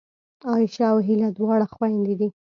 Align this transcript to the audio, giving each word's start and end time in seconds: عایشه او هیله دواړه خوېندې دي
عایشه 0.49 0.83
او 0.91 0.97
هیله 1.07 1.27
دواړه 1.37 1.65
خوېندې 1.73 2.13
دي 2.19 2.29